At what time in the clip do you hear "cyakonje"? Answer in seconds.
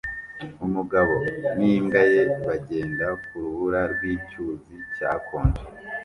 4.95-5.63